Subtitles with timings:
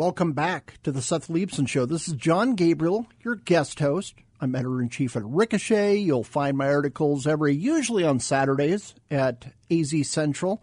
[0.00, 1.84] Welcome back to the Seth Leibsohn Show.
[1.84, 4.14] This is Jon Gabriel, your guest host.
[4.40, 5.96] I'm editor in chief at Ricochet.
[5.96, 10.62] You'll find my articles every, usually on Saturdays at AZ Central.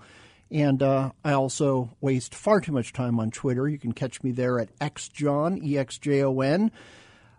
[0.50, 3.70] And uh, I also waste far too much time on Twitter.
[3.70, 6.72] You can catch me there at xjon, E X J O N.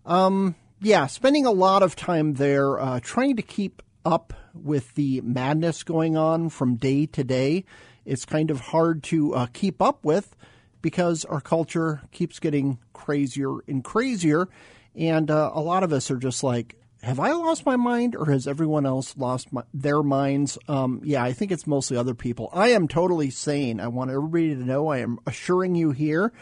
[0.06, 5.20] Um, yeah, spending a lot of time there uh, trying to keep up with the
[5.22, 7.64] madness going on from day to day.
[8.04, 10.36] It's kind of hard to uh, keep up with
[10.82, 14.48] because our culture keeps getting crazier and crazier.
[14.94, 18.26] And uh, a lot of us are just like, have I lost my mind or
[18.26, 20.58] has everyone else lost my, their minds?
[20.66, 22.50] Um, yeah, I think it's mostly other people.
[22.52, 23.78] I am totally sane.
[23.80, 26.32] I want everybody to know I am assuring you here.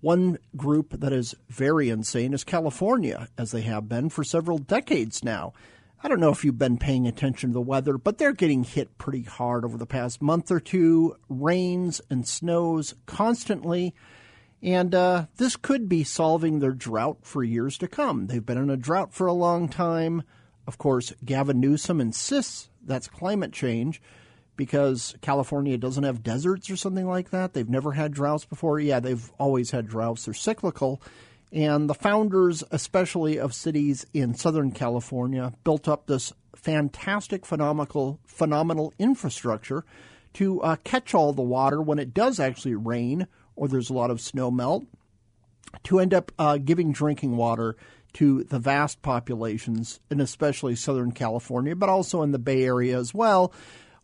[0.00, 5.24] One group that is very insane is California, as they have been for several decades
[5.24, 5.52] now.
[6.02, 8.98] I don't know if you've been paying attention to the weather, but they're getting hit
[8.98, 11.16] pretty hard over the past month or two.
[11.28, 13.94] Rains and snows constantly.
[14.62, 18.26] And uh, this could be solving their drought for years to come.
[18.26, 20.22] They've been in a drought for a long time.
[20.66, 24.02] Of course, Gavin Newsom insists that's climate change
[24.56, 27.52] because California doesn't have deserts or something like that.
[27.52, 28.80] They've never had droughts before.
[28.80, 30.24] Yeah, they've always had droughts.
[30.24, 31.02] They're cyclical.
[31.56, 38.92] And the founders, especially of cities in Southern California, built up this fantastic, phenomenal, phenomenal
[38.98, 39.82] infrastructure
[40.34, 43.26] to uh, catch all the water when it does actually rain
[43.56, 44.84] or there's a lot of snow melt,
[45.82, 47.74] to end up uh, giving drinking water
[48.12, 53.12] to the vast populations, and especially Southern California, but also in the Bay Area as
[53.12, 53.52] well.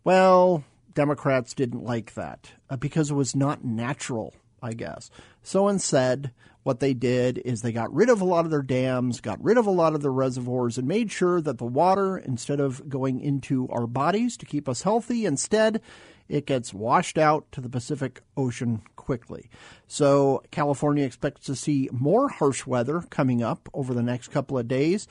[0.05, 5.11] Well, Democrats didn't like that uh, because it was not natural, I guess.
[5.43, 6.33] So instead,
[6.63, 9.59] what they did is they got rid of a lot of their dams, got rid
[9.59, 13.21] of a lot of their reservoirs, and made sure that the water, instead of going
[13.21, 15.81] into our bodies to keep us healthy, instead
[16.29, 19.51] it gets washed out to the Pacific Ocean quickly.
[19.89, 24.69] So California expects to see more harsh weather coming up over the next couple of
[24.69, 25.09] days.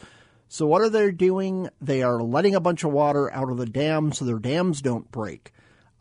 [0.47, 1.69] So what are they doing?
[1.79, 5.11] They are letting a bunch of water out of the dam so their dams don't
[5.11, 5.51] break.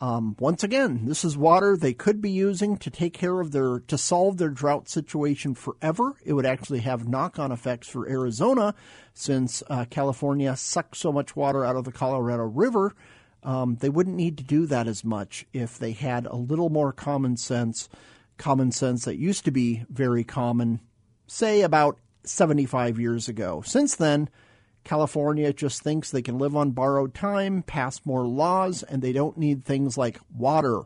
[0.02, 3.80] Um, once again, this is water they could be using to take care of their
[3.80, 6.14] to solve their drought situation forever.
[6.24, 8.74] It would actually have knock-on effects for Arizona,
[9.12, 12.94] since uh, California sucks so much water out of the Colorado River.
[13.42, 16.92] Um, they wouldn't need to do that as much if they had a little more
[16.92, 17.88] common sense.
[18.38, 20.80] Common sense that used to be very common,
[21.26, 23.62] say about 75 years ago.
[23.66, 24.30] Since then,
[24.84, 29.38] California just thinks they can live on borrowed time, pass more laws, and they don't
[29.38, 30.82] need things like water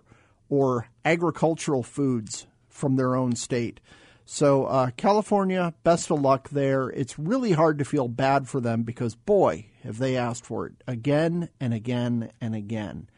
[0.49, 3.81] or agricultural foods from their own state.
[4.27, 6.88] So, uh, California, best of luck there.
[6.88, 10.72] It's really hard to feel bad for them because, boy, have they asked for it
[10.87, 13.09] again and again and again.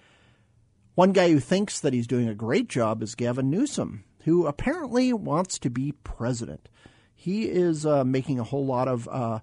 [0.96, 5.12] One guy who thinks that he's doing a great job is Gavin Newsom, who apparently
[5.12, 6.68] wants to be president.
[7.14, 9.40] He is uh, making a whole lot of uh,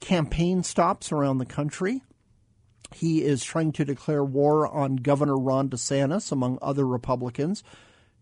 [0.00, 2.02] campaign stops around the country.
[2.94, 7.62] He is trying to declare war on Governor Ron DeSantis, among other Republicans,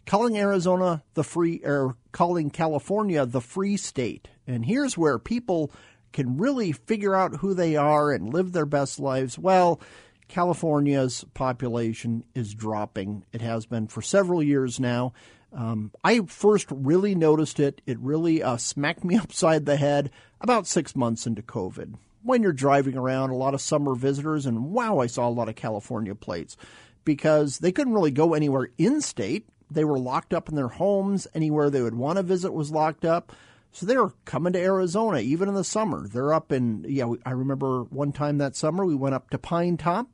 [0.07, 4.29] calling Arizona the free, or calling California the free state.
[4.47, 5.71] And here's where people
[6.13, 9.39] can really figure out who they are and live their best lives.
[9.39, 9.81] Well,
[10.29, 13.25] California's population is dropping.
[13.33, 15.13] It has been for several years now.
[15.53, 17.81] Um, I first really noticed it.
[17.87, 21.95] It really uh, smacked me upside the head about six months into COVID.
[22.23, 25.49] When you're driving around, a lot of summer visitors, and wow, I saw a lot
[25.49, 26.57] of California plates
[27.05, 29.47] because they couldn't really go anywhere in state.
[29.71, 31.27] They were locked up in their homes.
[31.35, 33.33] Anywhere they would want to visit was locked up.
[33.73, 36.09] So they were coming to Arizona even in the summer.
[36.09, 40.07] They're up in, yeah, I remember one time that summer we went up to Pinetop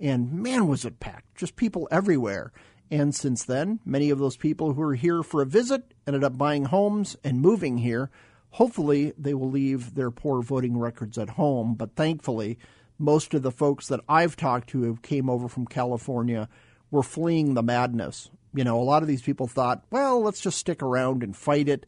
[0.00, 1.34] and man, was it packed.
[1.36, 2.52] Just people everywhere.
[2.90, 6.38] And since then, many of those people who were here for a visit ended up
[6.38, 8.10] buying homes and moving here.
[8.50, 12.58] Hopefully, they will leave their poor voting records at home, but thankfully,
[12.98, 16.48] most of the folks that I've talked to who came over from California
[16.90, 18.30] were fleeing the madness.
[18.54, 21.68] You know, a lot of these people thought, well, let's just stick around and fight
[21.68, 21.86] it.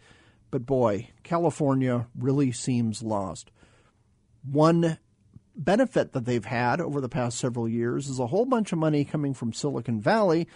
[0.50, 3.52] But boy, California really seems lost.
[4.42, 4.98] One
[5.54, 9.04] benefit that they've had over the past several years is a whole bunch of money
[9.04, 10.48] coming from Silicon Valley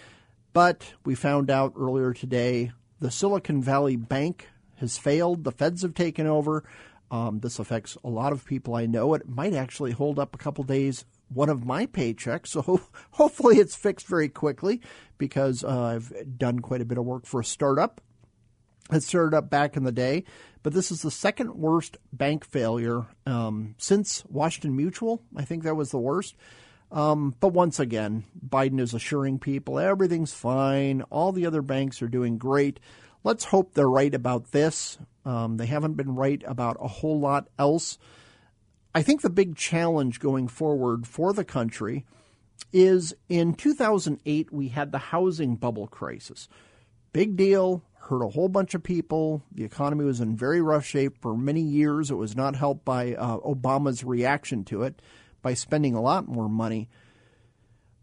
[0.53, 5.45] But we found out earlier today the Silicon Valley Bank has failed.
[5.45, 6.65] The feds have taken over.
[7.11, 9.15] Um, this affects a lot of people I know.
[9.15, 12.49] It might actually hold up a couple days one of my paychecks.
[12.49, 12.81] So
[13.13, 14.81] hopefully it's fixed very quickly
[15.19, 18.01] because uh, I've done quite a bit of work for a startup.
[18.93, 20.25] It started up back in the day,
[20.65, 25.23] but this is the second worst bank failure um, since Washington Mutual.
[25.37, 26.35] I think that was the worst.
[26.93, 31.03] Um, but once again, Biden is assuring people everything's fine.
[31.03, 32.81] All the other banks are doing great.
[33.23, 34.99] Let's hope they're right about this.
[35.25, 37.99] Um, they haven't been right about a whole lot else.
[38.95, 42.05] I think the big challenge going forward for the country
[42.73, 46.49] is in 2008, we had the housing bubble crisis.
[47.13, 49.43] Big deal, hurt a whole bunch of people.
[49.53, 52.11] The economy was in very rough shape for many years.
[52.11, 55.01] It was not helped by uh, Obama's reaction to it
[55.43, 56.89] by spending a lot more money.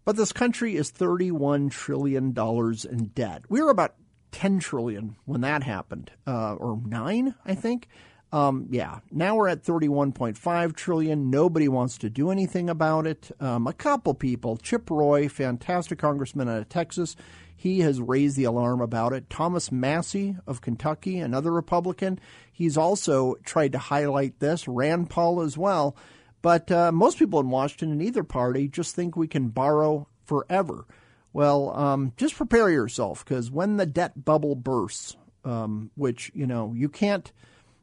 [0.06, 3.44] But this country is $31 trillion in debt.
[3.50, 3.96] We were about
[4.32, 7.88] 10 trillion when that happened, uh, or nine, I think.
[8.32, 11.30] Um, yeah, now we're at 31.5 trillion.
[11.30, 13.32] Nobody wants to do anything about it.
[13.40, 17.16] Um, a couple people, Chip Roy, fantastic congressman out of Texas,
[17.56, 19.30] he has raised the alarm about it.
[19.30, 22.20] Thomas Massie of Kentucky, another Republican,
[22.52, 24.68] he's also tried to highlight this.
[24.68, 25.96] Rand Paul as well.
[26.42, 30.86] But uh, most people in Washington, in either party, just think we can borrow forever.
[31.34, 36.74] Well, um, just prepare yourself because when the debt bubble bursts, um, which, you know,
[36.76, 37.32] you can't,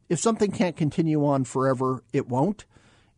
[0.09, 2.65] if something can't continue on forever, it won't.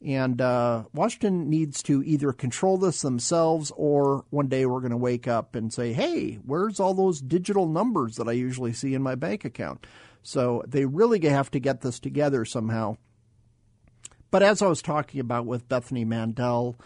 [0.04, 4.96] And uh, Washington needs to either control this themselves or one day we're going to
[4.96, 9.02] wake up and say, hey, where's all those digital numbers that I usually see in
[9.02, 9.86] my bank account?
[10.22, 12.98] So they really have to get this together somehow.
[14.36, 16.76] But as I was talking about with Bethany Mandel,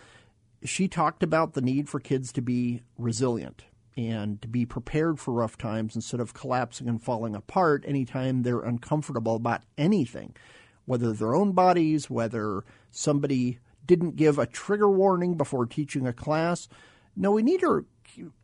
[0.63, 3.65] she talked about the need for kids to be resilient
[3.97, 8.61] and to be prepared for rough times instead of collapsing and falling apart anytime they're
[8.61, 10.37] uncomfortable about anything,
[10.85, 12.63] whether their own bodies, whether
[12.93, 16.69] somebody didn't give a trigger warning before teaching a class.
[17.17, 17.85] No, we need to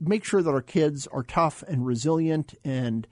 [0.00, 3.06] make sure that our kids are tough and resilient and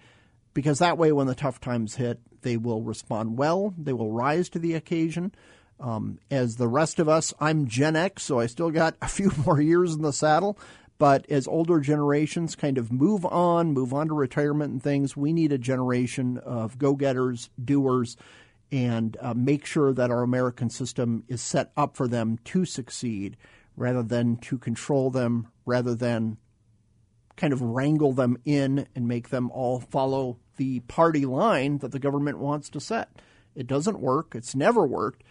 [0.54, 4.48] because that way when the tough times hit, they will respond well, they will rise
[4.48, 5.32] to the occasion.
[5.80, 9.30] Um, as the rest of us, I'm Gen X, so I still got a few
[9.46, 10.58] more years in the saddle.
[10.96, 15.32] But as older generations kind of move on, move on to retirement and things, we
[15.32, 18.16] need a generation of go getters, doers,
[18.70, 23.36] and uh, make sure that our American system is set up for them to succeed
[23.76, 26.36] rather than to control them, rather than
[27.36, 31.98] kind of wrangle them in and make them all follow the party line that the
[31.98, 33.08] government wants to set.
[33.56, 35.24] It doesn't work, it's never worked.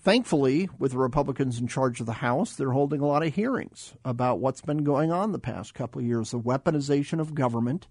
[0.00, 3.94] Thankfully, with the Republicans in charge of the House, they're holding a lot of hearings
[4.04, 7.88] about what's been going on the past couple of years the weaponization of government.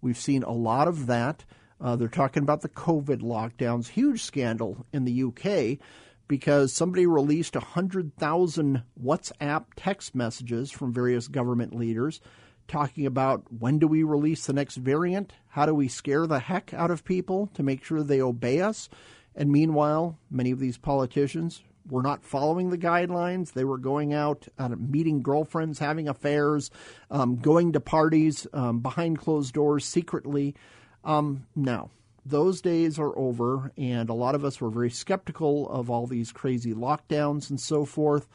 [0.00, 1.44] We've seen a lot of that.
[1.80, 5.78] Uh, they're talking about the COVID lockdowns, huge scandal in the UK
[6.28, 12.20] because somebody released 100,000 WhatsApp text messages from various government leaders
[12.68, 15.32] talking about when do we release the next variant?
[15.48, 18.88] How do we scare the heck out of people to make sure they obey us?
[19.38, 23.52] And meanwhile, many of these politicians were not following the guidelines.
[23.52, 26.72] They were going out, uh, meeting girlfriends, having affairs,
[27.08, 30.56] um, going to parties um, behind closed doors secretly.
[31.04, 31.88] Um, no,
[32.26, 36.32] those days are over, and a lot of us were very skeptical of all these
[36.32, 38.26] crazy lockdowns and so forth.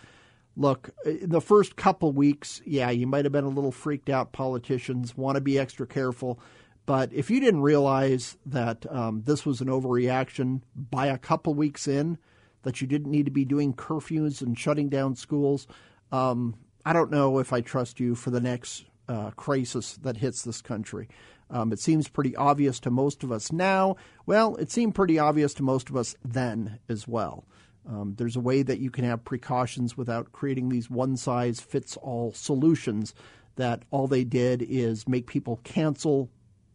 [0.56, 4.32] Look, in the first couple weeks, yeah, you might have been a little freaked out.
[4.32, 6.40] Politicians want to be extra careful.
[6.86, 11.88] But if you didn't realize that um, this was an overreaction by a couple weeks
[11.88, 12.18] in,
[12.64, 15.68] that you didn't need to be doing curfews and shutting down schools,
[16.12, 20.44] um, I don't know if I trust you for the next uh, crisis that hits
[20.44, 21.08] this country.
[21.50, 23.96] Um, it seems pretty obvious to most of us now.
[24.26, 27.46] Well, it seemed pretty obvious to most of us then as well.
[27.88, 31.98] Um, there's a way that you can have precautions without creating these one size fits
[31.98, 33.14] all solutions
[33.56, 36.30] that all they did is make people cancel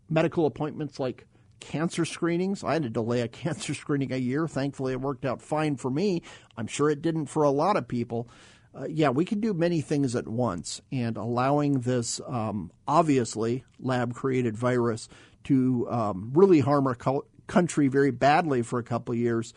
[0.09, 1.27] medical appointments like
[1.61, 2.63] cancer screenings.
[2.65, 4.47] I had to delay a cancer screening a year.
[4.49, 6.23] Thankfully, it worked out fine for me.
[6.57, 8.29] I'm sure it didn't for a lot of people.
[8.75, 14.15] Uh, yeah, we can do many things at once, and allowing this um, obviously lab
[14.15, 15.09] created virus
[15.45, 19.55] to um, really harm our co- country very badly for a couple of years.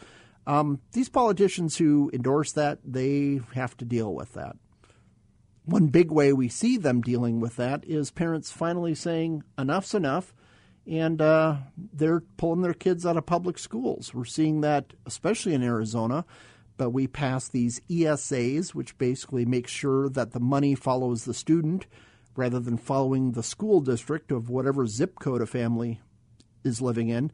[0.47, 4.55] Um, these politicians who endorse that, they have to deal with that.
[5.65, 10.33] One big way we see them dealing with that is parents finally saying, enough's enough
[10.87, 11.57] and uh,
[11.93, 14.13] they're pulling their kids out of public schools.
[14.13, 16.25] We're seeing that, especially in Arizona.
[16.77, 21.85] But we passed these ESAs, which basically make sure that the money follows the student.
[22.35, 25.99] rather than following the school district of whatever zip code a family
[26.63, 27.31] is living in.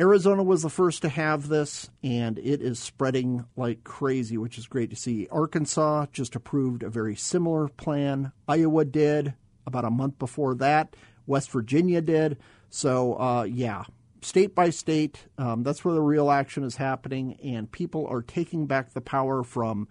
[0.00, 4.66] Arizona was the first to have this, and it is spreading like crazy, which is
[4.66, 5.28] great to see.
[5.30, 8.32] Arkansas just approved a very similar plan.
[8.48, 9.34] Iowa did
[9.66, 10.96] about a month before that.
[11.26, 12.38] West Virginia did.
[12.70, 13.84] So, uh, yeah,
[14.22, 18.66] state by state, um, that's where the real action is happening, and people are taking
[18.66, 19.88] back the power from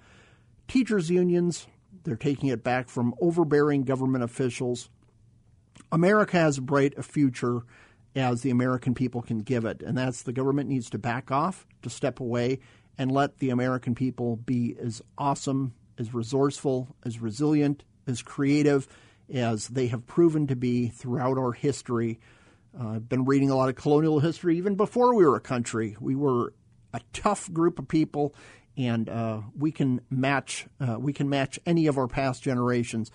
[0.68, 1.68] teachers' unions.
[2.04, 4.90] They're taking it back from overbearing government officials.
[5.92, 7.62] America has a bright future
[8.16, 9.82] as the American people can give it.
[9.82, 12.60] And that's the government needs to back off, to step away,
[12.98, 18.88] and let the American people be as awesome, as resourceful, as resilient, as creative
[19.32, 22.20] as they have proven to be throughout our history.
[22.80, 25.96] Uh, I've been reading a lot of colonial history even before we were a country.
[26.00, 26.54] We were
[26.94, 28.36] a tough group of people,
[28.78, 33.12] and uh, we can match uh, we can match any of our past generations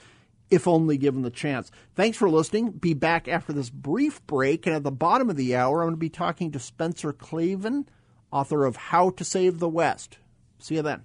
[0.51, 1.71] if only given the chance.
[1.95, 2.71] Thanks for listening.
[2.73, 4.67] Be back after this brief break.
[4.67, 7.89] And at the bottom of the hour, I'm going to be talking to Spencer Klavan,
[8.33, 10.19] author of How to Save the West.
[10.59, 11.05] See you then.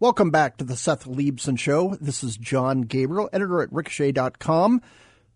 [0.00, 1.96] Welcome back to the Seth Leibsohn Show.
[2.00, 4.80] This is Jon Gabriel, editor at Ricochet.com,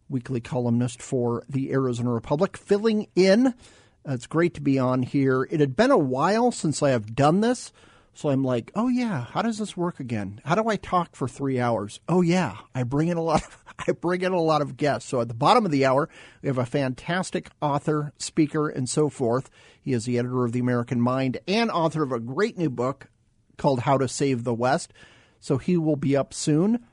[0.09, 3.49] weekly columnist for the Arizona Republic, filling in.
[3.49, 3.53] Uh,
[4.13, 5.49] it's great to be on here.
[5.51, 7.73] It had been a while since I have done this,
[8.15, 10.41] so I'm like, oh yeah, how does this work again?
[10.45, 11.99] How do I talk for three hours?
[12.09, 13.43] Oh yeah, I bring in a lot.
[13.43, 15.09] Of, I bring in a lot of guests.
[15.09, 16.09] So at the bottom of the hour,
[16.41, 19.51] we have a fantastic author, speaker, and so forth.
[19.81, 23.09] He is the editor of the American Mind and author of a great new book,
[23.63, 24.93] called How to Save the West.
[25.39, 26.85] So he will be up soon.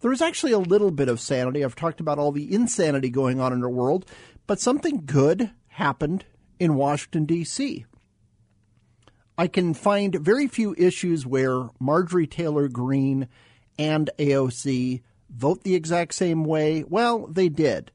[0.00, 1.62] There is actually a little bit of sanity.
[1.62, 4.06] I've talked about all the insanity going on in our world,
[4.46, 6.24] but something good happened
[6.58, 7.84] in Washington, D.C.
[9.36, 13.28] I can find very few issues where Marjorie Taylor Greene
[13.78, 16.82] and AOC vote the exact same way.
[16.88, 17.92] Well, they did.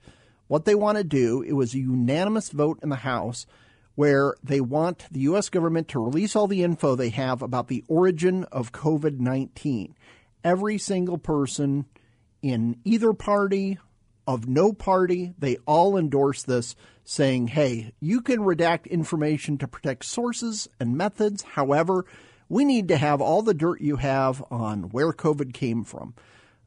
[0.47, 3.47] What they want to do, it was a unanimous vote in the House
[3.95, 5.49] where they want the U.S.
[5.49, 9.95] government to release all the info they have about the origin of COVID 19.
[10.43, 11.85] Every single person
[12.41, 13.77] in either party,
[14.27, 20.05] of no party, they all endorse this, saying, hey, you can redact information to protect
[20.05, 21.43] sources and methods.
[21.43, 22.05] However,
[22.47, 26.13] we need to have all the dirt you have on where COVID came from.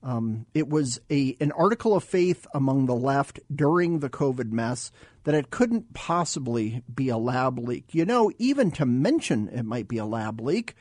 [0.04, 4.92] Um, it was a an article of faith among the left during the COVID mess
[5.24, 7.94] that it couldn't possibly be a lab leak.
[7.94, 10.74] You know, even to mention it might be a lab leak,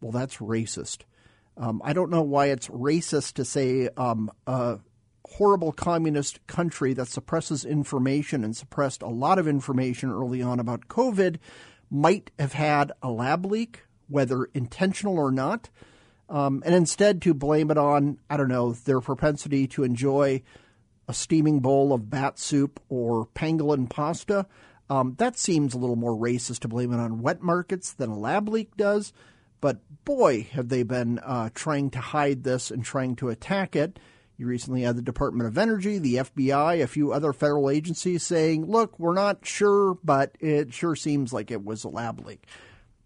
[0.00, 1.02] well, that's racist.
[1.56, 4.80] Um, I don't know why it's racist to say um, a
[5.24, 10.88] horrible communist country that suppresses information and suppressed a lot of information early on about
[10.88, 11.36] COVID
[11.90, 15.70] might have had a lab leak, whether intentional or not
[16.34, 20.42] um, and instead to blame it on, I don't know, their propensity to enjoy
[21.06, 24.46] a steaming bowl of bat soup or pangolin pasta.
[24.90, 28.18] Um, that seems a little more racist to blame it on wet markets than a
[28.18, 29.12] lab leak does.
[29.60, 34.00] But boy, have they been uh, trying to hide this and trying to attack it.
[34.36, 38.66] You recently had the Department of Energy, the FBI, a few other federal agencies saying,
[38.66, 42.44] look, we're not sure, but it sure seems like it was a lab leak.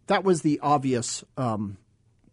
[0.06, 1.76] That was the obvious um,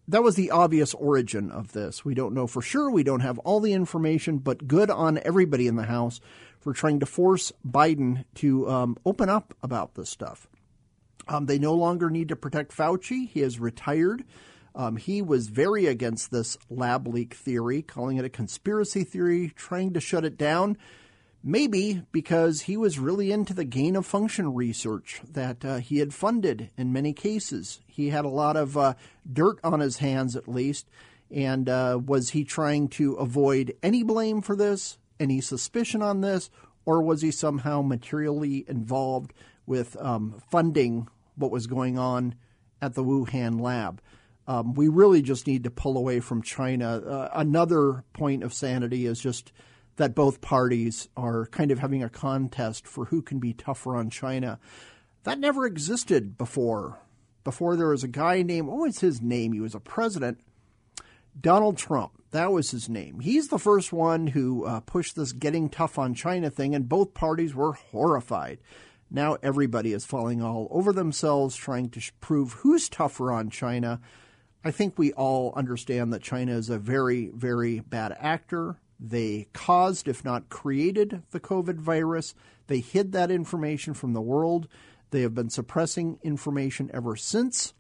[0.07, 2.05] that was the obvious origin of this.
[2.05, 2.89] We don't know for sure.
[2.89, 6.19] We don't have all the information, but good on everybody in the House
[6.59, 10.47] for trying to force Biden to um, open up about this stuff.
[11.27, 13.27] Um, they no longer need to protect Fauci.
[13.29, 14.23] He has retired.
[14.75, 19.93] Um, he was very against this lab leak theory, calling it a conspiracy theory, trying
[19.93, 20.77] to shut it down.
[21.47, 26.11] Maybe because he was really into the gain of function research that uh, he had
[26.11, 27.81] funded in many cases.
[27.85, 28.95] He had a lot of uh,
[29.31, 30.89] dirt on his hands, at least.
[31.29, 36.49] And uh, was he trying to avoid any blame for this, any suspicion on this,
[36.83, 39.31] or was he somehow materially involved
[39.67, 42.33] with um, funding what was going on
[42.81, 44.01] at the Wuhan lab?
[44.47, 46.97] Um, we really just need to pull away from China.
[46.97, 49.51] Uh, another point of sanity is just
[49.97, 54.09] that both parties are kind of having a contest for who can be tougher on
[54.09, 54.59] China.
[55.23, 56.99] That never existed before.
[57.43, 59.53] Before there was a guy named, what was his name?
[59.53, 60.39] He was a president,
[61.39, 62.11] Donald Trump.
[62.31, 63.21] That was his name.
[63.21, 67.13] He's the first one who uh, pushed this getting tough on China thing, and both
[67.13, 68.59] parties were horrified.
[69.09, 74.01] Now everybody is falling all over themselves trying to prove who's tougher on China.
[74.63, 78.79] I think we all understand that China is a very, very bad actor.
[78.99, 82.33] They caused, if not created, the COVID virus.
[82.67, 84.67] They hid that information from the world.
[85.11, 87.73] They have been suppressing information ever since.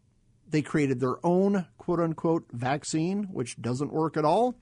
[0.47, 4.55] They created their own quote unquote vaccine, which doesn't work at all.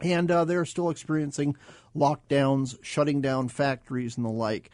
[0.00, 1.56] And uh, they're still experiencing
[1.94, 4.70] lockdowns, shutting down factories, and the like.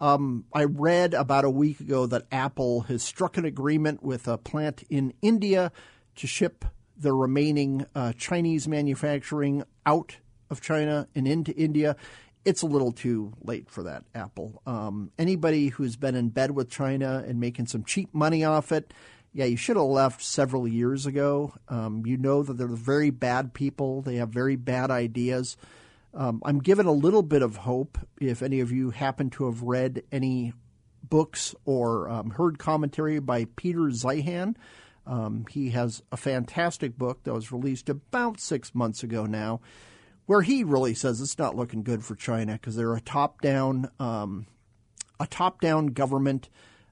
[0.00, 4.38] Um, I read about a week ago that Apple has struck an agreement with a
[4.38, 5.70] plant in India
[6.16, 6.64] to ship
[6.96, 10.16] the remaining uh, Chinese manufacturing out
[10.50, 11.96] of China and into India.
[12.44, 14.62] It's a little too late for that, Apple.
[14.66, 18.92] Um, anybody who's been in bed with China and making some cheap money off it,
[19.32, 21.54] yeah, you should have left several years ago.
[21.68, 24.02] Um, you know that they're very bad people.
[24.02, 25.56] They have very bad ideas.
[26.12, 29.62] Um, I'm given a little bit of hope if any of you happen to have
[29.62, 30.52] read any
[31.02, 34.56] books or um, heard commentary by Peter Zeihan.
[35.06, 39.60] Um, he has a fantastic book that was released about six months ago now,
[40.30, 44.46] where he really says it's not looking good for China because they're a top-down, um,
[45.18, 46.48] a top-down government.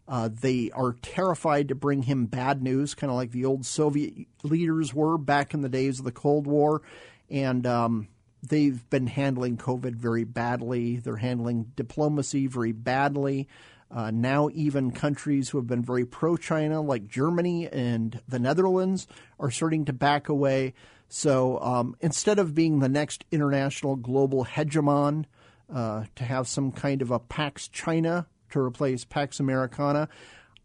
[0.09, 4.27] Uh, they are terrified to bring him bad news, kind of like the old Soviet
[4.43, 6.83] leaders were back in the days of the Cold War,
[7.31, 8.09] and um,
[8.43, 10.97] they've been handling COVID very badly.
[10.97, 13.47] They're handling diplomacy very badly.
[13.89, 19.07] Uh, now, even countries who have been very pro China, like Germany and the Netherlands,
[19.39, 20.75] are starting to back away.
[21.09, 25.25] So um, instead of being the next international global hegemon,
[25.73, 30.09] uh, to have some kind of a Pax China to replace Pax Americana,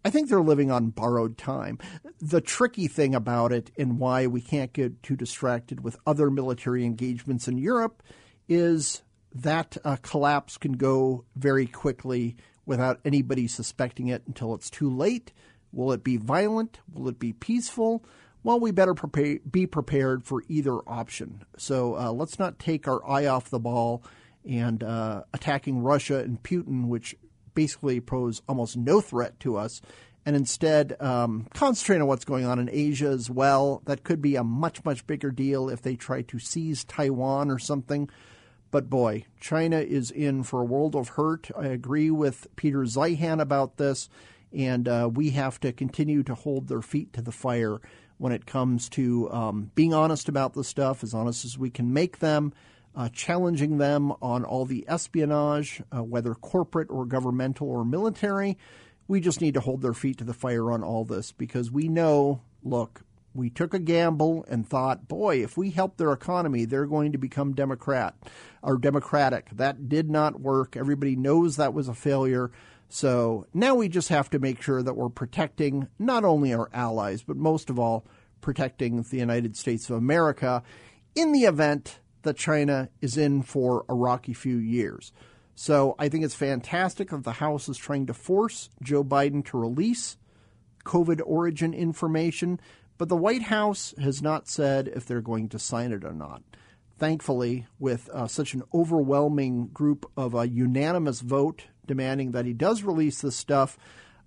[0.05, 1.79] I think they're living on borrowed time.
[2.21, 6.85] The tricky thing about it and why we can't get too distracted with other military
[6.85, 8.03] engagements in Europe
[8.49, 9.01] is
[9.33, 12.35] that uh, collapse can go very quickly
[12.65, 15.31] without anybody suspecting it until it's too late.
[15.71, 16.79] Will it be violent?
[16.93, 18.05] Will it be peaceful?
[18.43, 21.45] Well, we better prepare, be prepared for either option.
[21.57, 24.03] So uh, let's not take our eye off the ball
[24.47, 27.15] and uh, attacking Russia and Putin, which
[27.53, 29.81] basically pose almost no threat to us,
[30.25, 33.81] and instead um, concentrate on what's going on in Asia as well.
[33.85, 37.59] That could be a much, much bigger deal if they try to seize Taiwan or
[37.59, 38.09] something.
[38.71, 41.49] But boy, China is in for a world of hurt.
[41.55, 44.09] I agree with Peter Zeihan about this,
[44.51, 47.79] and uh, we have to continue to hold their feet to the fire
[48.23, 51.91] when it comes to um, being honest about the stuff, as honest as we can
[51.91, 52.53] make them
[52.95, 58.57] uh, challenging them on all the espionage, uh, whether corporate or governmental or military.
[59.09, 61.89] We just need to hold their feet to the fire on all this because we
[61.89, 63.01] know, look,
[63.33, 67.17] we took a gamble and thought, boy, if we help their economy, they're going to
[67.17, 68.15] become Democrat
[68.61, 69.49] or Democratic.
[69.49, 70.77] That did not work.
[70.77, 72.51] Everybody knows that was a failure.
[72.93, 77.23] So now we just have to make sure that we're protecting not only our allies,
[77.23, 78.05] but most of all,
[78.39, 80.61] protecting the United States of America
[81.15, 85.11] in the event that China is in for a rocky few years.
[85.55, 89.57] So I think it's fantastic that the House is trying to force Joe Biden to
[89.57, 90.17] release
[90.85, 92.59] COVID origin information,
[92.99, 96.43] but the White House has not said if they're going to sign it or not.
[96.99, 102.83] Thankfully, with uh, such an overwhelming group of a unanimous vote demanding that he does
[102.83, 103.77] release this stuff,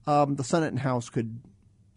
[0.07, 1.41] um, the Senate and House could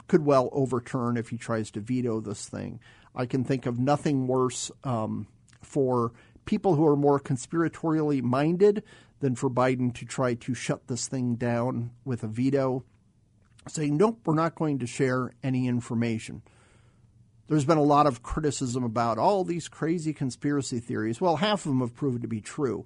[0.08, 2.80] could well overturn if he tries to veto this thing.
[3.16, 5.28] I can think of nothing worse um,
[5.62, 6.14] for
[6.46, 8.84] people who are more conspiratorially minded
[9.20, 12.84] than for Biden to try to shut this thing down with a veto,
[13.68, 16.42] saying, nope, we're not going to share any information.
[17.48, 21.20] There's been a lot of criticism about all these crazy conspiracy theories.
[21.20, 22.86] Well, half of them have proven to be true.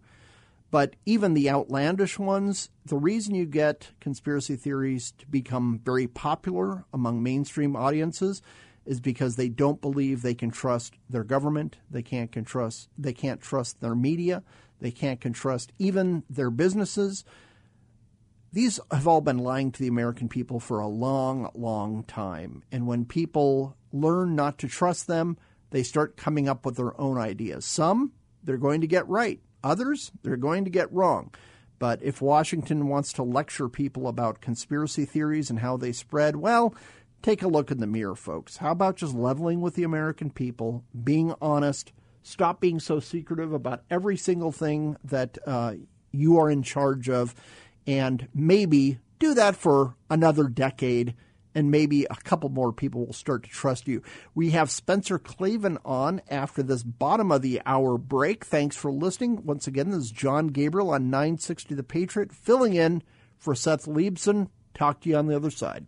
[0.74, 6.86] But even the outlandish ones, the reason you get conspiracy theories to become very popular
[6.92, 8.42] among mainstream audiences
[8.84, 13.40] is because they don't believe they can trust their government, they can't trust they can't
[13.40, 14.42] trust their media,
[14.80, 17.24] they can't trust even their businesses.
[18.52, 22.64] These have all been lying to the American people for a long, long time.
[22.72, 25.38] And when people learn not to trust them,
[25.70, 27.64] they start coming up with their own ideas.
[27.64, 31.34] Some they're going to get right, others they're going to get wrong.
[31.80, 36.74] But if Washington wants to lecture people about conspiracy theories and how they spread, well,
[37.22, 38.58] take a look in the mirror, folks.
[38.58, 43.84] How about just leveling with the American people, being honest, stop being so secretive about
[43.90, 45.74] every single thing that uh,
[46.12, 47.36] you are in charge of,
[47.86, 51.16] and maybe do that for another decade.
[51.56, 54.02] And maybe a couple more people will start to trust you.
[54.34, 58.46] We have Spencer Klavan on after this bottom of the hour break.
[58.46, 59.46] Thanks for listening.
[59.46, 63.04] Once again, this is Jon Gabriel on 960 The Patriot, filling in
[63.38, 65.86] For Seth Leibsohn, talk to you on the other side.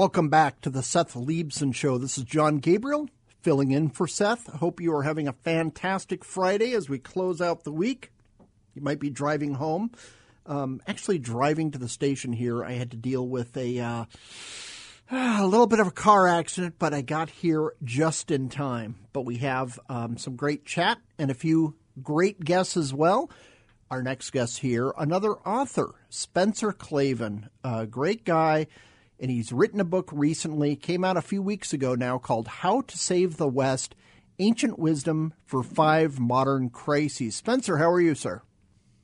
[0.00, 1.98] Welcome back to the Seth Leibsohn Show.
[1.98, 3.10] This is Jon Gabriel
[3.42, 4.48] filling in for Seth.
[4.48, 8.10] I hope you are having a fantastic Friday as we close out the week.
[8.74, 9.90] You might be driving home.
[10.46, 14.04] Um, actually, driving to the station here, I had to deal with a uh,
[15.10, 19.00] a little bit of a car accident, but I got here just in time.
[19.12, 23.30] But we have um, some great chat and a few great guests as well.
[23.90, 28.66] Our next guest here, another author, Spencer Klavan, a great guy
[29.20, 32.80] and he's written a book recently, came out a few weeks ago now, called How
[32.80, 33.94] to Save the West
[34.38, 37.36] Ancient Wisdom for Five Modern Crises.
[37.36, 38.42] Spencer, how are you, sir?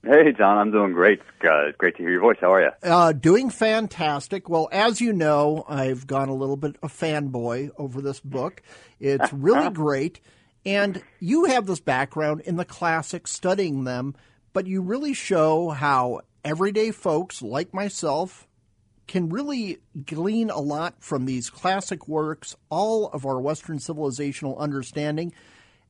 [0.03, 1.21] Hey, Jon, I'm doing great.
[1.45, 2.39] Uh, it's great to hear your voice.
[2.41, 2.71] How are you?
[2.83, 4.49] Uh, doing fantastic.
[4.49, 8.63] Well, as you know, I've gone a little bit a fanboy over this book.
[9.01, 10.21] It's really great.
[10.65, 14.15] And you have this background in the classics, studying them,
[14.53, 18.46] but you really show how everyday folks like myself
[19.07, 25.33] can really glean a lot from these classic works, all of our Western civilizational understanding,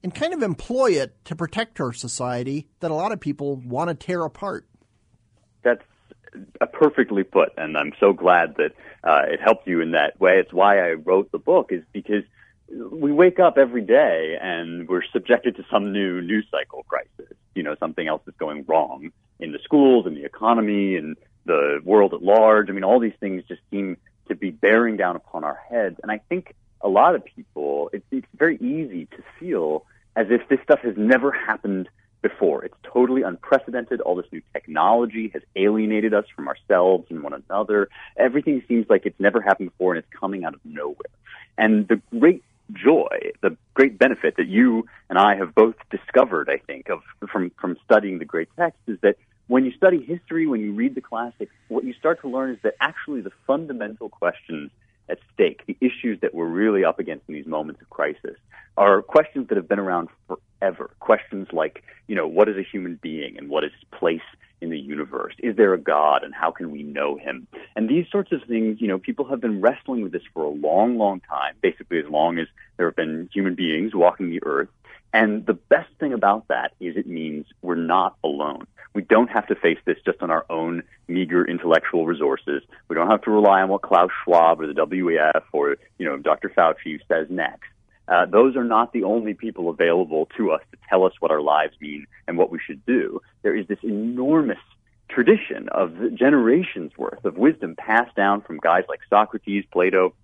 [0.03, 3.89] and kind of employ it to protect our society that a lot of people want
[3.89, 4.67] to tear apart.
[5.63, 5.83] That's
[6.73, 10.39] perfectly put, and I'm so glad that uh, it helped you in that way.
[10.39, 12.25] It's why I wrote the book, is because
[12.69, 17.37] we wake up every day and we're subjected to some new news cycle crisis.
[17.55, 21.17] You know, something else is going wrong in the schools and the economy and
[21.47, 22.69] the world at large.
[22.69, 23.97] I mean, all these things just seem
[24.29, 25.99] to be bearing down upon our heads.
[26.03, 30.49] And I think a lot of people, it's, it's very easy to feel as if
[30.49, 31.89] this stuff has never happened
[32.23, 32.65] before.
[32.65, 34.01] It's totally unprecedented.
[34.01, 37.89] All this new technology has alienated us from ourselves and one another.
[38.17, 40.97] Everything seems like it's never happened before and it's coming out of nowhere.
[41.57, 46.59] And the great joy, the great benefit that you and I have both discovered, I
[46.59, 49.17] think, of from from studying the great texts is that
[49.49, 52.59] when you study history, when you read the classics, what you start to learn is
[52.63, 54.71] that actually the fundamental questions
[55.09, 58.37] at stake, the issues that we're really up against in these moments of crisis,
[58.77, 60.91] are questions that have been around forever.
[60.99, 64.21] Questions like, you know, what is a human being and what is his place
[64.61, 65.35] in the universe?
[65.39, 67.47] Is there a God and how can we know him?
[67.77, 70.49] And these sorts of things, you know, people have been wrestling with this for a
[70.49, 74.69] long, long time, basically as long as there have been human beings walking the earth.
[75.13, 78.67] And the best thing about that is it means we're not alone.
[78.95, 82.63] We don't have to face this just on our own meager intellectual resources.
[82.89, 86.17] We don't have to rely on what Klaus Schwab or the WEF or, you know,
[86.17, 86.49] Dr.
[86.49, 87.69] Fauci says next.
[88.09, 91.41] Uh, those are not the only people available to us to tell us what our
[91.41, 93.21] lives mean and what we should do.
[93.43, 94.59] There is this enormous
[95.09, 100.15] tradition of generations worth of wisdom passed down from guys like Socrates, Plato,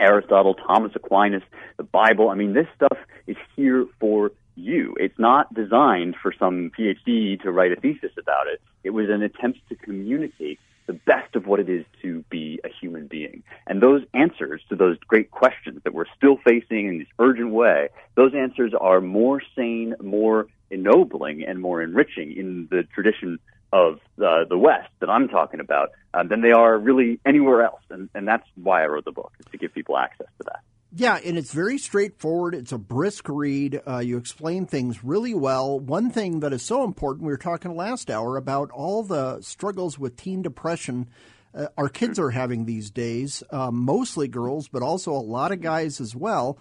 [0.00, 1.42] Aristotle, Thomas Aquinas,
[1.76, 2.30] the Bible.
[2.30, 4.96] I mean, this stuff is here for you.
[4.98, 8.60] It's not designed for some PhD to write a thesis about it.
[8.84, 12.68] It was an attempt to communicate the best of what it is to be a
[12.80, 13.42] human being.
[13.66, 17.88] And those answers to those great questions that we're still facing in this urgent way,
[18.14, 23.38] those answers are more sane, more ennobling, and more enriching in the tradition
[23.76, 27.82] of uh, the West that I'm talking about uh, than they are really anywhere else.
[27.90, 30.60] And, and that's why I wrote the book, is to give people access to that.
[30.94, 32.54] Yeah, and it's very straightforward.
[32.54, 33.82] It's a brisk read.
[33.86, 35.78] Uh, you explain things really well.
[35.78, 39.98] One thing that is so important, we were talking last hour about all the struggles
[39.98, 41.08] with teen depression
[41.56, 45.60] uh, our kids are having these days, uh, mostly girls, but also a lot of
[45.60, 46.58] guys as well.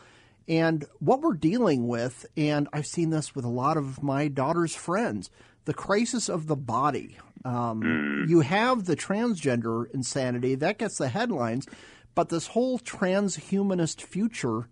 [0.48, 4.76] And what we're dealing with, and I've seen this with a lot of my daughter's
[4.76, 5.30] friends,
[5.66, 7.18] the crisis of the body.
[7.44, 8.30] Um, mm.
[8.30, 11.68] You have the transgender insanity that gets the headlines,
[12.16, 14.68] but this whole transhumanist future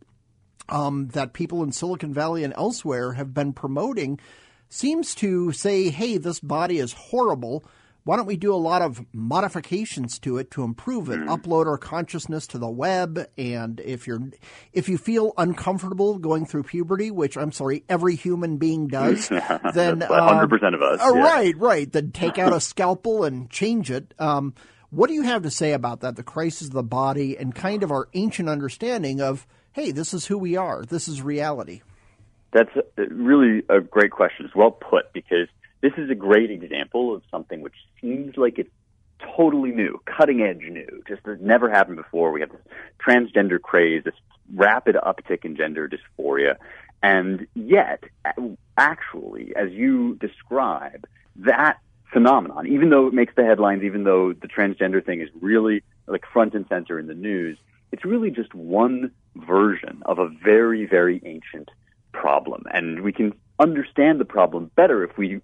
[0.70, 4.20] um, that people in Silicon Valley and elsewhere have been promoting
[4.70, 7.64] seems to say, hey, this body is horrible
[8.06, 11.20] why don't we do a lot of modifications to it to improve it?
[11.20, 11.28] Mm.
[11.28, 14.20] Upload our consciousness to the web, and if you're
[14.74, 19.30] if you feel uncomfortable going through puberty, which I'm sorry, every human being does,
[19.74, 21.00] then 100 um, percent of us.
[21.02, 21.22] Uh, yeah.
[21.22, 21.92] Right, right.
[21.92, 24.14] Then take out a scalpel and change it.
[24.20, 24.54] Um,
[24.90, 26.18] what do you have to say about that?
[26.18, 30.26] The crisis of the body and kind of our ancient understanding of, hey, this is
[30.26, 30.84] who we are.
[30.84, 31.82] This is reality.
[32.52, 34.46] That's really a great question.
[34.46, 35.48] It's well put because
[35.84, 38.72] this is a great example of something which seems like it's
[39.36, 42.32] totally new, cutting edge new, just has never happened before.
[42.32, 42.62] We have this
[43.06, 44.16] transgender craze, this
[44.56, 46.56] rapid uptick in gender dysphoria,
[47.02, 48.02] and yet,
[48.78, 51.80] actually, as you describe, that
[52.14, 56.24] phenomenon, even though it makes the headlines, even though the transgender thing is really like
[56.32, 57.58] front and center in the news,
[57.92, 61.70] it's really just one version of a very, very ancient
[62.14, 62.64] problem.
[62.74, 65.42] And we can understand the problem better if we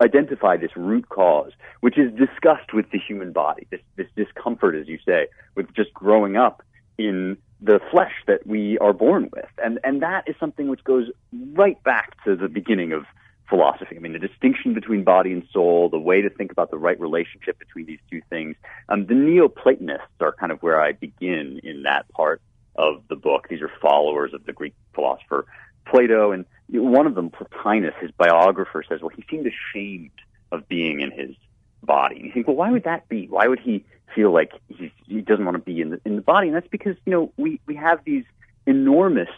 [0.00, 4.88] identify this root cause, which is disgust with the human body, this, this discomfort, as
[4.88, 6.62] you say, with just growing up
[6.98, 9.48] in the flesh that we are born with.
[9.62, 11.08] And, and that is something which goes
[11.52, 13.04] right back to the beginning of
[13.48, 13.96] philosophy.
[13.96, 16.98] I mean, the distinction between body and soul, the way to think about the right
[16.98, 18.56] relationship between these two things.
[18.88, 22.40] Um, the Neoplatonists are kind of where I begin in that part
[22.76, 23.48] of the book.
[23.48, 25.46] These are followers of the Greek philosopher
[25.86, 30.10] Plato, and one of them, Plotinus, his biographer, says, well, he seemed ashamed
[30.50, 31.36] of being in his
[31.82, 32.16] body.
[32.16, 33.26] And you think, well, why would that be?
[33.28, 36.48] Why would he feel like he doesn't want to be in the, in the body?
[36.48, 38.24] And that's because, you know, we, we have these
[38.66, 39.28] enormous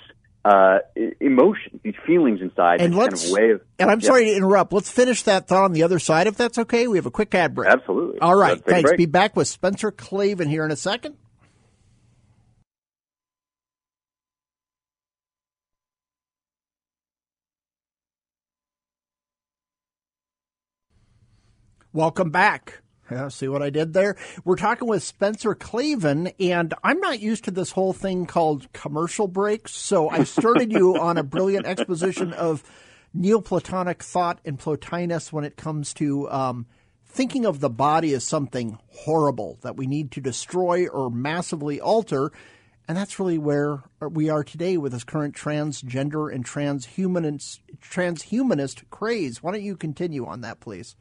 [0.44, 0.78] uh,
[1.20, 3.60] emotions, these feelings inside, and let's, kind of way of.
[3.78, 4.06] And I'm yeah.
[4.06, 4.72] sorry to interrupt.
[4.72, 6.86] Let's finish that thought on the other side, if that's okay.
[6.86, 7.70] We have a quick ad break.
[7.70, 8.20] Absolutely.
[8.20, 8.62] All right.
[8.62, 8.92] Thanks.
[8.96, 11.16] Be back with Spencer Klavan here in a second.
[21.94, 22.82] Welcome back.
[23.08, 24.16] Yeah, see what I did there?
[24.44, 29.28] We're talking with Spencer Klavan, and I'm not used to this whole thing called commercial
[29.28, 29.76] breaks.
[29.76, 32.64] So I started you on a brilliant exposition of
[33.14, 36.66] Neoplatonic thought and Plotinus when it comes to um,
[37.06, 42.32] thinking of the body as something horrible that we need to destroy or massively alter.
[42.88, 49.44] And that's really where we are today with this current transgender and transhumanist, transhumanist craze.
[49.44, 50.96] Why don't you continue on that, please?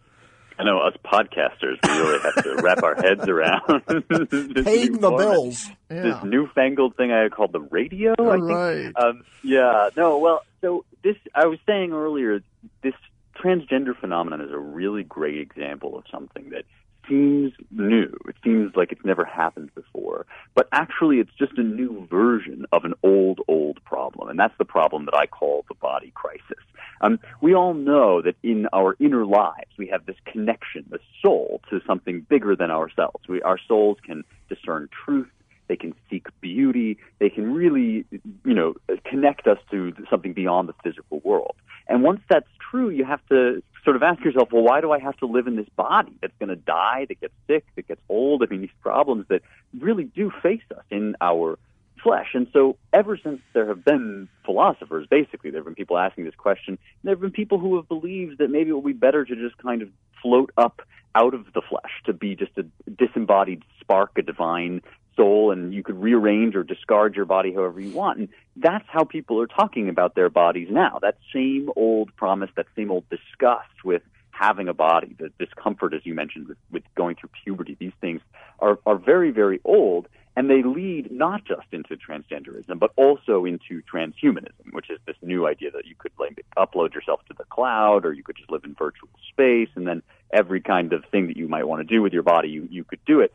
[0.63, 3.83] I know us podcasters, we really have to wrap our heads around
[4.63, 5.69] paying the bills.
[5.91, 6.01] Yeah.
[6.03, 8.13] This newfangled thing I called the radio.
[8.13, 8.49] I think.
[8.49, 8.91] Right.
[8.95, 9.89] Um, yeah.
[9.97, 10.19] No.
[10.19, 12.41] Well, so this I was saying earlier.
[12.81, 12.93] This
[13.35, 16.63] transgender phenomenon is a really great example of something that
[17.07, 18.15] seems new.
[18.27, 20.25] It seems like it's never happened before.
[20.55, 24.29] But actually, it's just a new version of an old, old problem.
[24.29, 26.63] And that's the problem that I call the body crisis.
[27.01, 31.61] Um, we all know that in our inner lives, we have this connection, the soul,
[31.69, 33.27] to something bigger than ourselves.
[33.27, 35.29] We, our souls can discern truth.
[35.67, 36.97] They can seek beauty.
[37.19, 41.55] They can really, you know, connect us to something beyond the physical world.
[41.87, 44.99] And once that's true, you have to sort of ask yourself, well, why do I
[44.99, 48.01] have to live in this body that's going to die, that gets sick, that gets
[48.09, 48.43] old?
[48.43, 49.41] I mean, these problems that
[49.77, 51.59] really do face us in our
[52.01, 52.29] flesh.
[52.33, 56.35] And so, ever since there have been philosophers, basically, there have been people asking this
[56.35, 56.77] question.
[57.03, 59.57] There have been people who have believed that maybe it would be better to just
[59.57, 59.89] kind of
[60.21, 60.81] float up
[61.15, 64.81] out of the flesh, to be just a disembodied spark, a divine
[65.15, 68.19] soul, and you could rearrange or discard your body however you want.
[68.19, 70.99] And that's how people are talking about their bodies now.
[71.01, 76.05] That same old promise, that same old disgust with having a body, the discomfort, as
[76.05, 78.19] you mentioned, with, with going through puberty, these things
[78.59, 80.07] are, are very, very old.
[80.35, 85.45] And they lead not just into transgenderism, but also into transhumanism, which is this new
[85.45, 88.63] idea that you could like, upload yourself to the cloud or you could just live
[88.63, 92.01] in virtual space and then every kind of thing that you might want to do
[92.01, 93.31] with your body, you, you could do it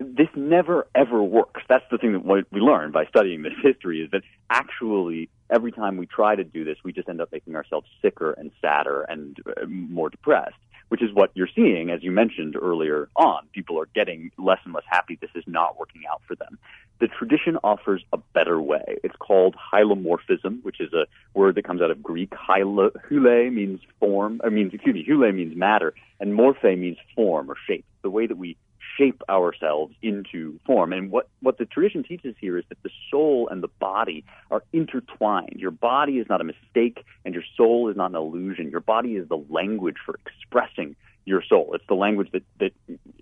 [0.00, 1.62] this never ever works.
[1.68, 5.98] That's the thing that we learn by studying this history is that actually every time
[5.98, 9.36] we try to do this, we just end up making ourselves sicker and sadder and
[9.46, 10.56] uh, more depressed,
[10.88, 13.46] which is what you're seeing, as you mentioned earlier on.
[13.52, 15.18] People are getting less and less happy.
[15.20, 16.58] This is not working out for them.
[17.00, 18.98] The tradition offers a better way.
[19.04, 22.32] It's called hylomorphism, which is a word that comes out of Greek.
[22.34, 27.50] Hyle, hule means form, or means, excuse me, hule means matter, and morphe means form
[27.50, 27.84] or shape.
[28.02, 28.56] The way that we
[29.00, 30.92] shape ourselves into form.
[30.92, 34.62] And what, what the tradition teaches here is that the soul and the body are
[34.72, 35.56] intertwined.
[35.56, 38.70] Your body is not a mistake, and your soul is not an illusion.
[38.70, 41.70] Your body is the language for expressing your soul.
[41.74, 42.72] It's the language that, that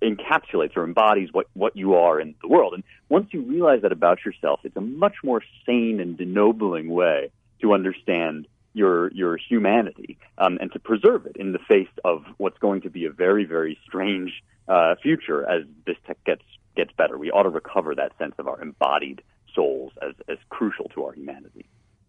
[0.02, 2.74] encapsulates or embodies what, what you are in the world.
[2.74, 7.30] And once you realize that about yourself, it's a much more sane and ennobling way
[7.60, 8.46] to understand
[8.78, 12.90] your your humanity um, and to preserve it in the face of what's going to
[12.90, 14.32] be a very very strange
[14.68, 16.44] uh, future as this tech gets
[16.76, 17.18] gets better.
[17.18, 19.22] We ought to recover that sense of our embodied
[19.54, 21.66] souls as as crucial to our humanity.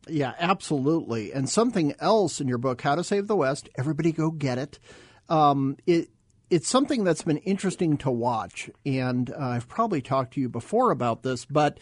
[0.08, 1.34] Yeah, absolutely.
[1.34, 4.80] And something else in your book, How to Save the West, everybody go get it.
[5.28, 6.10] Um, it
[6.50, 10.90] it's something that's been interesting to watch, and uh, I've probably talked to you before
[10.90, 11.80] about this, but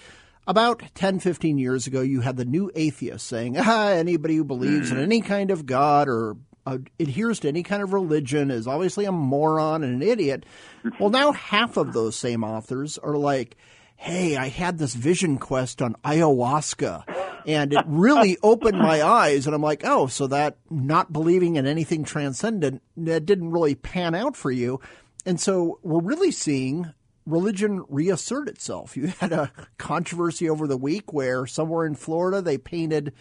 [0.47, 4.91] about 10, 15 years ago, you had the new atheist saying, ah, anybody who believes
[4.91, 5.03] in mm.
[5.03, 9.11] any kind of God or uh, adheres to any kind of religion is obviously a
[9.11, 10.45] moron and an idiot.
[11.01, 13.57] Well, now half of those same authors are like,
[13.97, 17.03] hey, I had this vision quest on ayahuasca
[17.45, 19.47] and it really opened my eyes.
[19.47, 24.15] And I'm like, oh, so that not believing in anything transcendent that didn't really pan
[24.15, 24.79] out for you.
[25.25, 26.93] And so we're really seeing
[27.27, 28.97] religion reassert itself.
[28.97, 33.13] You had a controversy over the week where somewhere in Florida they painted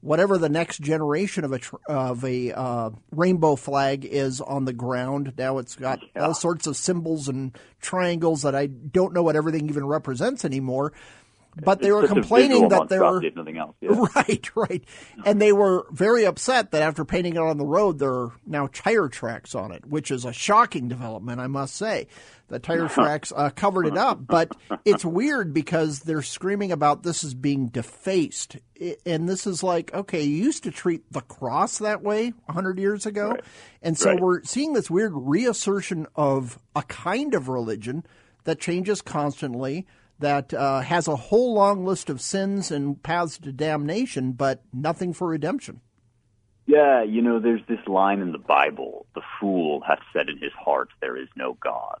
[0.00, 5.32] whatever the next generation of a of a uh, rainbow flag is on the ground.
[5.38, 9.68] Now it's got all sorts of symbols and triangles that I don't know what everything
[9.68, 10.92] even represents anymore
[11.62, 13.76] but they were complaining that there were nothing else.
[13.80, 13.90] Yeah.
[14.14, 14.84] Right, right,
[15.24, 18.68] and they were very upset that after painting it on the road, there are now
[18.72, 22.06] tire tracks on it, which is a shocking development, I must say.
[22.48, 24.52] The tire tracks uh, covered it up, but
[24.84, 28.56] it's weird because they're screaming about this is being defaced,
[29.06, 33.06] and this is like, okay, you used to treat the cross that way hundred years
[33.06, 33.44] ago, right.
[33.82, 34.20] and so right.
[34.20, 38.04] we're seeing this weird reassertion of a kind of religion
[38.44, 39.86] that changes constantly
[40.18, 45.12] that uh, has a whole long list of sins and paths to damnation, but nothing
[45.12, 45.80] for redemption.
[46.66, 50.52] Yeah, you know, there's this line in the Bible the fool hath said in his
[50.52, 52.00] heart, there is no God.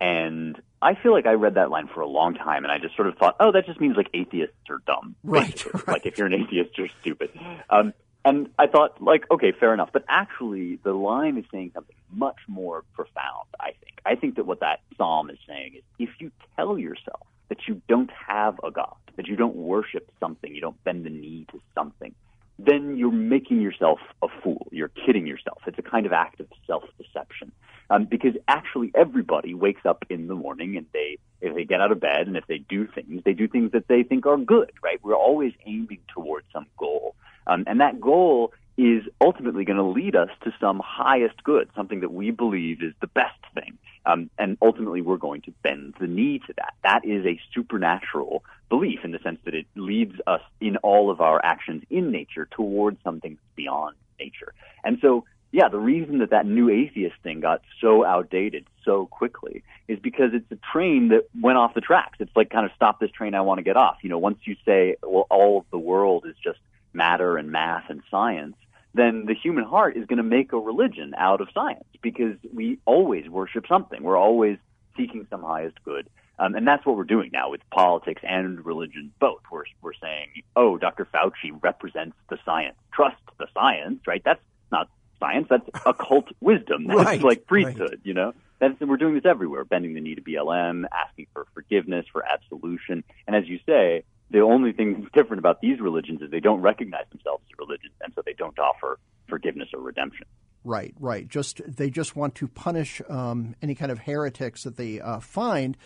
[0.00, 2.96] And I feel like I read that line for a long time, and I just
[2.96, 5.14] sort of thought, oh, that just means like atheists are dumb.
[5.22, 5.64] Right.
[5.74, 5.88] right.
[5.88, 7.30] Like if you're an atheist, you're stupid.
[7.70, 9.90] Um, and I thought, like, okay, fair enough.
[9.92, 14.00] But actually, the line is saying something much more profound, I think.
[14.04, 17.80] I think that what that psalm is saying is if you tell yourself that you
[17.88, 21.60] don't have a God, that you don't worship something, you don't bend the knee to
[21.74, 22.14] something,
[22.58, 24.68] then you're making yourself a fool.
[24.70, 25.62] You're kidding yourself.
[25.66, 27.52] It's a kind of act of self-deception.
[27.90, 31.92] Um, because actually everybody wakes up in the morning and they, if they get out
[31.92, 34.72] of bed and if they do things, they do things that they think are good,
[34.82, 34.98] right?
[35.02, 37.14] We're always aiming towards some goal.
[37.46, 42.00] Um, and that goal is ultimately going to lead us to some highest good, something
[42.00, 43.78] that we believe is the best thing.
[44.06, 46.74] Um, and ultimately, we're going to bend the knee to that.
[46.82, 51.20] That is a supernatural belief in the sense that it leads us in all of
[51.20, 54.52] our actions in nature towards something beyond nature.
[54.82, 59.62] And so, yeah, the reason that that new atheist thing got so outdated so quickly
[59.88, 62.16] is because it's a train that went off the tracks.
[62.20, 63.98] It's like kind of stop this train, I want to get off.
[64.02, 66.58] You know, once you say, well, all of the world is just
[66.92, 68.56] matter and math and science,
[68.94, 72.78] then the human heart is going to make a religion out of science because we
[72.84, 74.02] always worship something.
[74.02, 74.58] We're always
[74.96, 76.08] seeking some highest good.
[76.38, 79.40] Um, and that's what we're doing now with politics and religion both.
[79.50, 81.06] We're, we're saying, oh, Dr.
[81.06, 82.76] Fauci represents the science.
[82.92, 84.22] Trust the science, right?
[84.24, 84.88] That's not
[85.20, 85.46] science.
[85.50, 86.86] That's occult wisdom.
[86.86, 88.00] That's right, like priesthood, right.
[88.02, 88.32] you know?
[88.58, 93.04] That's, we're doing this everywhere, bending the knee to BLM, asking for forgiveness, for absolution.
[93.26, 94.04] And as you say,
[94.34, 98.12] the only thing different about these religions is they don't recognize themselves as religions, and
[98.16, 100.26] so they don't offer forgiveness or redemption.
[100.64, 101.28] Right, right.
[101.28, 105.76] Just they just want to punish um, any kind of heretics that they uh, find.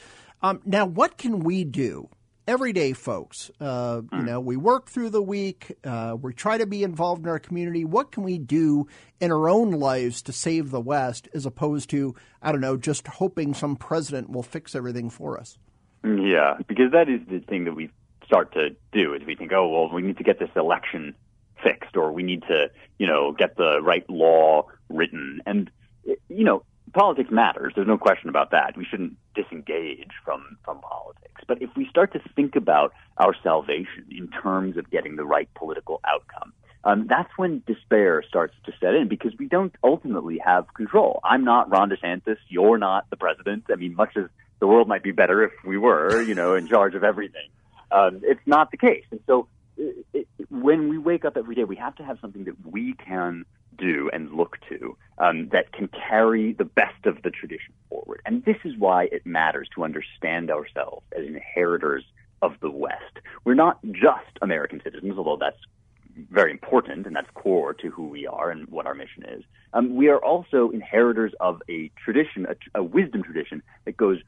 [0.41, 2.09] Um, now, what can we do?
[2.47, 4.25] Everyday folks, uh, you hmm.
[4.25, 5.77] know, we work through the week.
[5.85, 7.85] Uh, we try to be involved in our community.
[7.85, 8.87] What can we do
[9.21, 13.07] in our own lives to save the West, as opposed to I don't know, just
[13.07, 15.59] hoping some president will fix everything for us?
[16.03, 17.93] Yeah, because that is the thing that we've
[18.29, 21.15] start to do is we think, oh, well, we need to get this election
[21.63, 25.41] fixed or we need to, you know, get the right law written.
[25.47, 25.71] And,
[26.05, 26.63] you know,
[26.93, 27.73] politics matters.
[27.75, 28.77] There's no question about that.
[28.77, 31.43] We shouldn't disengage from, from politics.
[31.47, 35.49] But if we start to think about our salvation in terms of getting the right
[35.55, 36.53] political outcome,
[36.85, 41.21] um, that's when despair starts to set in because we don't ultimately have control.
[41.25, 42.37] I'm not Ron DeSantis.
[42.49, 43.65] You're not the president.
[43.71, 44.25] I mean, much as
[44.61, 47.49] the world might be better if we were, you know, in charge of everything.
[47.91, 49.05] Um, it's not the case.
[49.11, 52.45] And so it, it, when we wake up every day, we have to have something
[52.45, 53.45] that we can
[53.77, 58.21] do and look to um, that can carry the best of the tradition forward.
[58.27, 62.05] And this is why it matters to understand ourselves as inheritors
[62.43, 63.19] of the West.
[63.45, 65.61] We're not just American citizens, although that's
[66.31, 69.45] very important and that's core to who we are and what our mission is.
[69.73, 74.19] Um, we are also inheritors of a tradition, a, a wisdom tradition that goes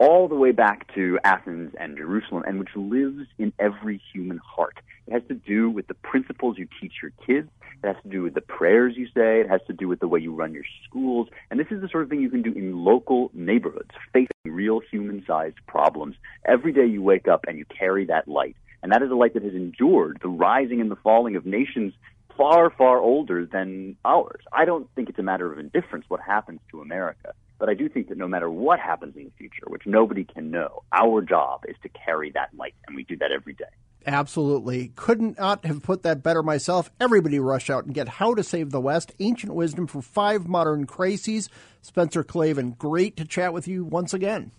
[0.00, 4.78] all the way back to Athens and Jerusalem, and which lives in every human heart.
[5.06, 7.50] It has to do with the principles you teach your kids.
[7.84, 9.40] It has to do with the prayers you say.
[9.40, 11.28] It has to do with the way you run your schools.
[11.50, 14.80] And this is the sort of thing you can do in local neighborhoods, facing real
[14.90, 16.16] human sized problems.
[16.46, 18.56] Every day you wake up and you carry that light.
[18.82, 21.92] And that is a light that has endured the rising and the falling of nations
[22.38, 24.42] far, far older than ours.
[24.50, 27.34] I don't think it's a matter of indifference what happens to America.
[27.60, 30.50] But I do think that no matter what happens in the future, which nobody can
[30.50, 33.66] know, our job is to carry that light, and we do that every day.
[34.06, 34.92] Absolutely.
[34.96, 36.90] Couldn't not have put that better myself.
[36.98, 40.86] Everybody rush out and get How to Save the West, Ancient Wisdom for Five Modern
[40.86, 41.50] Crises.
[41.82, 44.52] Spencer Klavan, great to chat with you once again.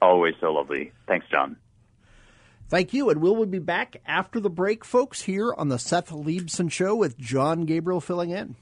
[0.00, 0.92] Always so lovely.
[1.08, 1.56] Thanks, Jon.
[2.68, 6.70] Thank you, and we'll be back after the break, folks, here on the Seth Leibsohn
[6.70, 8.54] Show with Jon Gabriel filling in.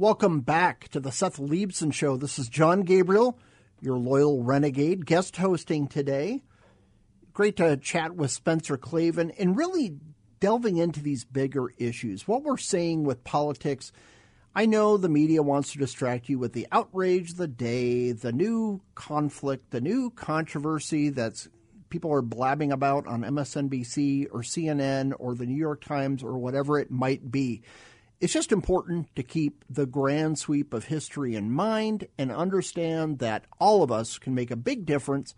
[0.00, 2.16] Welcome back to the Seth Leibsohn Show.
[2.16, 3.38] This is Jon Gabriel,
[3.82, 6.42] your loyal renegade, guest hosting today.
[7.34, 9.98] Great to chat with Spencer Klavan and really
[10.40, 12.26] delving into these bigger issues.
[12.26, 13.92] What we're seeing with politics.
[14.54, 18.32] I know the media wants to distract you with the outrage of the day, the
[18.32, 21.46] new conflict, the new controversy that's
[21.90, 26.78] people are blabbing about on MSNBC or CNN or the New York Times or whatever
[26.78, 27.60] it might be.
[28.20, 33.46] It's just important to keep the grand sweep of history in mind and understand that
[33.58, 35.34] all of us can make a big difference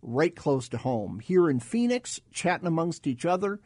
[0.00, 1.20] right close to home.
[1.20, 3.60] Here in Phoenix, chatting amongst each other,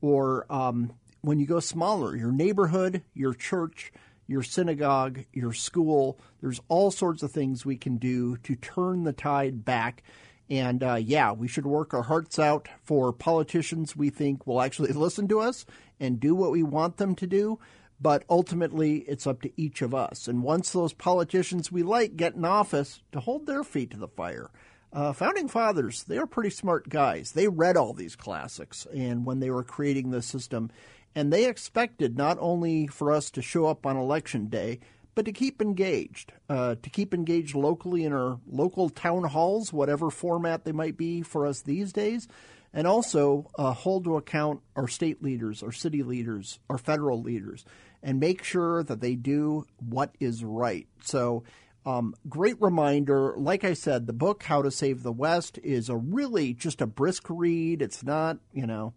[0.00, 0.92] or um,
[1.22, 3.92] when you go smaller, your neighborhood, your church,
[4.28, 9.12] your synagogue, your school, there's all sorts of things we can do to turn the
[9.12, 10.04] tide back.
[10.48, 14.92] And uh, yeah, we should work our hearts out for politicians we think will actually
[14.92, 15.66] listen to us
[15.98, 17.58] and do what we want them to do
[18.02, 20.26] but ultimately it's up to each of us.
[20.26, 24.08] And once those politicians we like get in office, to hold their feet to the
[24.08, 24.50] fire.
[24.92, 27.32] Uh, founding fathers, they are pretty smart guys.
[27.32, 30.70] They read all these classics, and when they were creating the system,
[31.14, 34.80] and they expected not only for us to show up on election day,
[35.14, 40.10] but to keep engaged, uh, to keep engaged locally in our local town halls, whatever
[40.10, 42.28] format they might be for us these days,
[42.74, 47.64] and also uh, hold to account our state leaders, our city leaders, our federal leaders,
[48.02, 50.86] and make sure that they do what is right.
[51.02, 51.44] So,
[51.84, 53.34] um, great reminder.
[53.36, 56.86] Like I said, the book How to Save the West is a really just a
[56.86, 57.82] brisk read.
[57.82, 58.94] It's not, you know,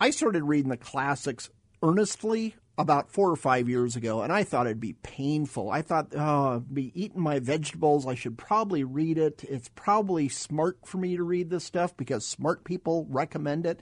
[0.00, 1.50] I started reading the classics
[1.82, 5.68] earnestly about four or five years ago, and I thought it'd be painful.
[5.68, 8.06] I thought, oh, I'd be eating my vegetables.
[8.06, 9.44] I should probably read it.
[9.48, 13.80] It's probably smart for me to read this stuff because smart people recommend it.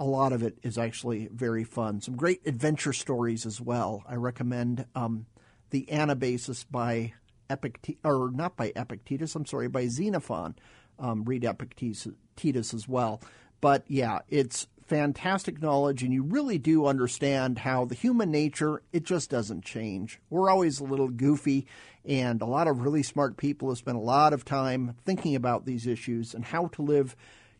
[0.00, 2.00] A lot of it is actually very fun.
[2.00, 4.02] Some great adventure stories as well.
[4.08, 5.26] I recommend um,
[5.70, 7.12] the Anabasis by
[7.48, 10.56] Epictetus, or not by Epictetus, I'm sorry, by Xenophon.
[10.98, 13.20] Um, read Epictetus as well.
[13.60, 19.04] But yeah, it's fantastic knowledge and you really do understand how the human nature it
[19.04, 21.64] just doesn't change we're always a little goofy
[22.04, 25.64] and a lot of really smart people have spent a lot of time thinking about
[25.64, 27.14] these issues and how to live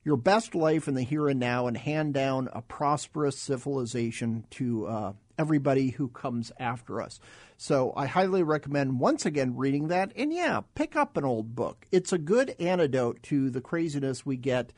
[0.05, 4.87] your best life in the here and now and hand down a prosperous civilization to
[4.87, 7.21] uh, everybody who comes after us.
[7.57, 10.13] So I highly recommend once again reading that.
[10.17, 11.87] And yeah, pick up an old book.
[11.93, 14.73] It's a good antidote to the craziness we get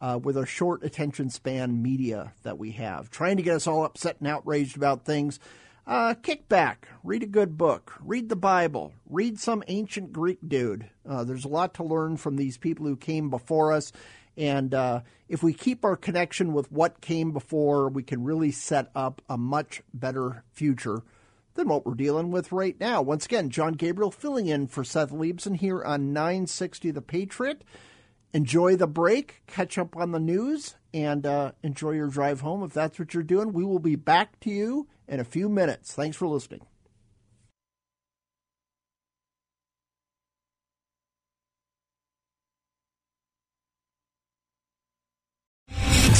[0.00, 3.84] uh, with our short attention span media that we have, trying to get us all
[3.84, 5.40] upset and outraged about things.
[5.86, 10.88] Uh, kick back, read a good book, read the Bible, read some ancient Greek dude.
[11.08, 13.90] Uh, there's a lot to learn from these people who came before us.
[14.38, 18.90] And uh, if we keep our connection with what came before, we can really set
[18.94, 21.02] up a much better future
[21.54, 23.02] than what we're dealing with right now.
[23.02, 27.64] Once again, Jon Gabriel filling in for Seth Leibsohn here on 960 The Patriot
[28.32, 32.72] enjoy the break, catch up on the news, and uh, enjoy your drive home if
[32.72, 33.52] that's what you're doing.
[33.52, 35.92] We will be back to you in a few minutes.
[35.92, 36.66] Thanks for listening.